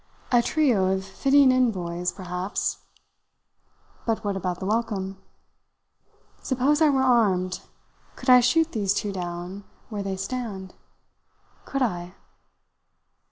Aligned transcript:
A 0.31 0.41
trio 0.41 0.91
of 0.91 1.05
fitting 1.05 1.51
envoys 1.53 2.11
perhaps 2.11 2.79
but 4.03 4.23
what 4.25 4.35
about 4.35 4.59
the 4.59 4.65
welcome? 4.65 5.21
Suppose 6.41 6.81
I 6.81 6.89
were 6.89 7.03
armed, 7.03 7.61
could 8.15 8.27
I 8.27 8.39
shoot 8.39 8.71
these 8.71 8.95
two 8.95 9.11
down 9.13 9.63
where 9.89 10.01
they 10.01 10.17
stand? 10.17 10.73
Could 11.65 11.83
I?" 11.83 12.15